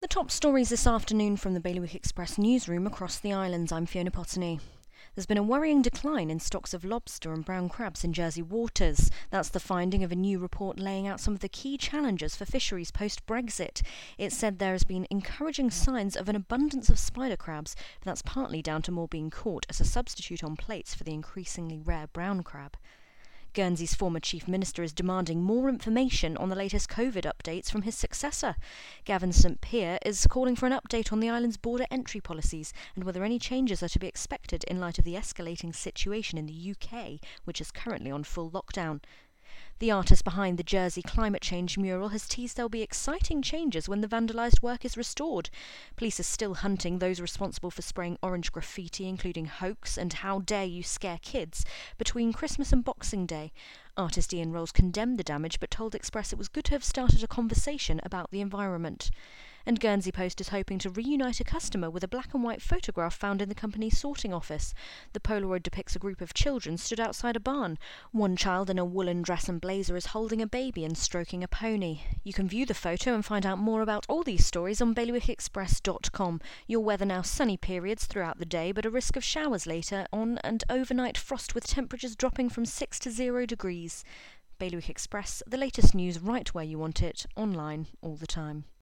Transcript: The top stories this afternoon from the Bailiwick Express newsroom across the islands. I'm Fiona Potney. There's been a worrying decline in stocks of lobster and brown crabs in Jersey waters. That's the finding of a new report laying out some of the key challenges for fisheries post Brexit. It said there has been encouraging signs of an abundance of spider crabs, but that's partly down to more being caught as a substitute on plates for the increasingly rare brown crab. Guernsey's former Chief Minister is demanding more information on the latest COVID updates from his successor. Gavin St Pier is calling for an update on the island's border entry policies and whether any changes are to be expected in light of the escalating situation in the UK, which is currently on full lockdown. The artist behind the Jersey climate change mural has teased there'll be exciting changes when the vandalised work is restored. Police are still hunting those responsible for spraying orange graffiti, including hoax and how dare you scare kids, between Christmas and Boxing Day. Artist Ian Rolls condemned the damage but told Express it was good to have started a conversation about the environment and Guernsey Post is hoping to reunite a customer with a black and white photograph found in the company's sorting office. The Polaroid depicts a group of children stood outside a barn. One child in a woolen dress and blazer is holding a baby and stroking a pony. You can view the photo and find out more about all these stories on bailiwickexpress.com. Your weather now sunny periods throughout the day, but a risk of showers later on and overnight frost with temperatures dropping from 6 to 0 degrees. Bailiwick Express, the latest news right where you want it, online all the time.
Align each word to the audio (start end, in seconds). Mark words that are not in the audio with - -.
The 0.00 0.08
top 0.08 0.30
stories 0.30 0.70
this 0.70 0.86
afternoon 0.86 1.36
from 1.36 1.52
the 1.52 1.60
Bailiwick 1.60 1.94
Express 1.94 2.38
newsroom 2.38 2.86
across 2.86 3.18
the 3.18 3.34
islands. 3.34 3.70
I'm 3.70 3.84
Fiona 3.84 4.10
Potney. 4.10 4.58
There's 5.14 5.26
been 5.26 5.36
a 5.36 5.42
worrying 5.42 5.82
decline 5.82 6.30
in 6.30 6.40
stocks 6.40 6.72
of 6.72 6.86
lobster 6.86 7.34
and 7.34 7.44
brown 7.44 7.68
crabs 7.68 8.02
in 8.02 8.14
Jersey 8.14 8.40
waters. 8.40 9.10
That's 9.28 9.50
the 9.50 9.60
finding 9.60 10.02
of 10.02 10.10
a 10.10 10.16
new 10.16 10.38
report 10.38 10.78
laying 10.78 11.06
out 11.06 11.20
some 11.20 11.34
of 11.34 11.40
the 11.40 11.50
key 11.50 11.76
challenges 11.76 12.34
for 12.34 12.46
fisheries 12.46 12.90
post 12.90 13.26
Brexit. 13.26 13.82
It 14.16 14.32
said 14.32 14.58
there 14.58 14.72
has 14.72 14.84
been 14.84 15.06
encouraging 15.10 15.70
signs 15.70 16.16
of 16.16 16.30
an 16.30 16.36
abundance 16.36 16.88
of 16.88 16.98
spider 16.98 17.36
crabs, 17.36 17.76
but 17.98 18.06
that's 18.06 18.22
partly 18.22 18.62
down 18.62 18.80
to 18.82 18.92
more 18.92 19.08
being 19.08 19.28
caught 19.28 19.66
as 19.68 19.82
a 19.82 19.84
substitute 19.84 20.42
on 20.42 20.56
plates 20.56 20.94
for 20.94 21.04
the 21.04 21.12
increasingly 21.12 21.78
rare 21.78 22.06
brown 22.06 22.42
crab. 22.42 22.78
Guernsey's 23.52 23.94
former 23.94 24.20
Chief 24.20 24.46
Minister 24.46 24.82
is 24.82 24.92
demanding 24.92 25.42
more 25.42 25.68
information 25.68 26.36
on 26.36 26.48
the 26.48 26.56
latest 26.56 26.88
COVID 26.88 27.30
updates 27.30 27.70
from 27.70 27.82
his 27.82 27.96
successor. 27.96 28.54
Gavin 29.04 29.32
St 29.32 29.60
Pier 29.60 29.98
is 30.04 30.26
calling 30.28 30.54
for 30.54 30.66
an 30.66 30.72
update 30.72 31.12
on 31.12 31.20
the 31.20 31.28
island's 31.28 31.56
border 31.56 31.86
entry 31.90 32.20
policies 32.20 32.72
and 32.94 33.04
whether 33.04 33.24
any 33.24 33.38
changes 33.38 33.82
are 33.82 33.88
to 33.88 33.98
be 33.98 34.06
expected 34.06 34.64
in 34.64 34.78
light 34.78 34.98
of 34.98 35.04
the 35.04 35.14
escalating 35.14 35.74
situation 35.74 36.38
in 36.38 36.46
the 36.46 36.74
UK, 36.74 37.20
which 37.44 37.60
is 37.60 37.70
currently 37.70 38.10
on 38.10 38.24
full 38.24 38.50
lockdown. 38.50 39.00
The 39.80 39.90
artist 39.90 40.24
behind 40.24 40.58
the 40.58 40.62
Jersey 40.62 41.00
climate 41.00 41.40
change 41.40 41.78
mural 41.78 42.10
has 42.10 42.28
teased 42.28 42.58
there'll 42.58 42.68
be 42.68 42.82
exciting 42.82 43.40
changes 43.40 43.88
when 43.88 44.02
the 44.02 44.06
vandalised 44.06 44.60
work 44.60 44.84
is 44.84 44.94
restored. 44.94 45.48
Police 45.96 46.20
are 46.20 46.24
still 46.24 46.52
hunting 46.52 46.98
those 46.98 47.18
responsible 47.18 47.70
for 47.70 47.80
spraying 47.80 48.18
orange 48.22 48.52
graffiti, 48.52 49.08
including 49.08 49.46
hoax 49.46 49.96
and 49.96 50.12
how 50.12 50.40
dare 50.40 50.66
you 50.66 50.82
scare 50.82 51.18
kids, 51.22 51.64
between 51.96 52.34
Christmas 52.34 52.74
and 52.74 52.84
Boxing 52.84 53.24
Day. 53.24 53.52
Artist 53.96 54.34
Ian 54.34 54.52
Rolls 54.52 54.70
condemned 54.70 55.18
the 55.18 55.24
damage 55.24 55.58
but 55.58 55.70
told 55.70 55.94
Express 55.94 56.30
it 56.30 56.38
was 56.38 56.48
good 56.48 56.64
to 56.64 56.72
have 56.72 56.84
started 56.84 57.24
a 57.24 57.26
conversation 57.26 58.02
about 58.04 58.30
the 58.30 58.42
environment 58.42 59.10
and 59.66 59.80
Guernsey 59.80 60.12
Post 60.12 60.40
is 60.40 60.48
hoping 60.48 60.78
to 60.78 60.90
reunite 60.90 61.40
a 61.40 61.44
customer 61.44 61.90
with 61.90 62.02
a 62.02 62.08
black 62.08 62.34
and 62.34 62.42
white 62.42 62.62
photograph 62.62 63.14
found 63.14 63.42
in 63.42 63.48
the 63.48 63.54
company's 63.54 63.98
sorting 63.98 64.32
office. 64.32 64.74
The 65.12 65.20
Polaroid 65.20 65.62
depicts 65.62 65.94
a 65.94 65.98
group 65.98 66.20
of 66.20 66.34
children 66.34 66.76
stood 66.76 67.00
outside 67.00 67.36
a 67.36 67.40
barn. 67.40 67.78
One 68.12 68.36
child 68.36 68.70
in 68.70 68.78
a 68.78 68.84
woolen 68.84 69.22
dress 69.22 69.48
and 69.48 69.60
blazer 69.60 69.96
is 69.96 70.06
holding 70.06 70.40
a 70.40 70.46
baby 70.46 70.84
and 70.84 70.96
stroking 70.96 71.44
a 71.44 71.48
pony. 71.48 72.00
You 72.24 72.32
can 72.32 72.48
view 72.48 72.66
the 72.66 72.74
photo 72.74 73.14
and 73.14 73.24
find 73.24 73.44
out 73.44 73.58
more 73.58 73.82
about 73.82 74.06
all 74.08 74.22
these 74.22 74.46
stories 74.46 74.80
on 74.80 74.94
bailiwickexpress.com. 74.94 76.40
Your 76.66 76.80
weather 76.80 77.06
now 77.06 77.22
sunny 77.22 77.56
periods 77.56 78.06
throughout 78.06 78.38
the 78.38 78.44
day, 78.44 78.72
but 78.72 78.86
a 78.86 78.90
risk 78.90 79.16
of 79.16 79.24
showers 79.24 79.66
later 79.66 80.06
on 80.12 80.38
and 80.44 80.64
overnight 80.70 81.18
frost 81.18 81.54
with 81.54 81.66
temperatures 81.66 82.16
dropping 82.16 82.48
from 82.48 82.64
6 82.64 82.98
to 83.00 83.10
0 83.10 83.46
degrees. 83.46 84.04
Bailiwick 84.58 84.90
Express, 84.90 85.42
the 85.46 85.56
latest 85.56 85.94
news 85.94 86.20
right 86.20 86.52
where 86.52 86.64
you 86.64 86.78
want 86.78 87.02
it, 87.02 87.26
online 87.34 87.86
all 88.02 88.16
the 88.16 88.26
time. 88.26 88.64